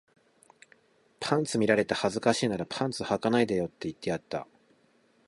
[1.19, 4.47] パンツ見られて恥ずかしいならパンツ履かないでよって言ってやった